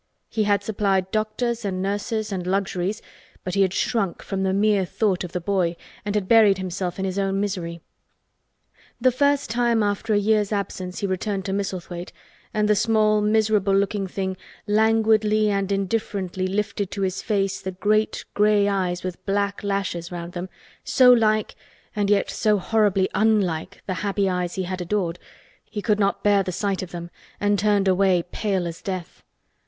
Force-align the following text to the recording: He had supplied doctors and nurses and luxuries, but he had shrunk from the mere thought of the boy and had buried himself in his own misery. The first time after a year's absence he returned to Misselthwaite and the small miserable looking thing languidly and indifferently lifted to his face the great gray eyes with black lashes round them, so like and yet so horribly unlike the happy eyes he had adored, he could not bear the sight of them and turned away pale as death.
He 0.29 0.45
had 0.45 0.63
supplied 0.63 1.11
doctors 1.11 1.63
and 1.63 1.79
nurses 1.79 2.31
and 2.31 2.47
luxuries, 2.47 3.03
but 3.43 3.53
he 3.53 3.61
had 3.61 3.71
shrunk 3.71 4.23
from 4.23 4.41
the 4.41 4.51
mere 4.51 4.83
thought 4.83 5.23
of 5.23 5.31
the 5.31 5.39
boy 5.39 5.75
and 6.03 6.15
had 6.15 6.27
buried 6.27 6.57
himself 6.57 6.97
in 6.97 7.05
his 7.05 7.19
own 7.19 7.39
misery. 7.39 7.81
The 8.99 9.11
first 9.11 9.51
time 9.51 9.83
after 9.83 10.11
a 10.15 10.17
year's 10.17 10.51
absence 10.51 11.01
he 11.01 11.05
returned 11.05 11.45
to 11.45 11.53
Misselthwaite 11.53 12.11
and 12.51 12.67
the 12.67 12.75
small 12.75 13.21
miserable 13.21 13.75
looking 13.75 14.07
thing 14.07 14.37
languidly 14.65 15.51
and 15.51 15.71
indifferently 15.71 16.47
lifted 16.47 16.89
to 16.89 17.03
his 17.03 17.21
face 17.21 17.61
the 17.61 17.73
great 17.73 18.25
gray 18.33 18.67
eyes 18.67 19.03
with 19.03 19.23
black 19.27 19.61
lashes 19.63 20.11
round 20.11 20.33
them, 20.33 20.49
so 20.83 21.11
like 21.13 21.53
and 21.95 22.09
yet 22.09 22.27
so 22.31 22.57
horribly 22.57 23.07
unlike 23.13 23.83
the 23.85 23.93
happy 24.01 24.27
eyes 24.27 24.55
he 24.55 24.63
had 24.63 24.81
adored, 24.81 25.19
he 25.63 25.79
could 25.79 25.99
not 25.99 26.23
bear 26.23 26.41
the 26.41 26.51
sight 26.51 26.81
of 26.81 26.89
them 26.89 27.11
and 27.39 27.59
turned 27.59 27.87
away 27.87 28.23
pale 28.31 28.65
as 28.65 28.81
death. 28.81 29.21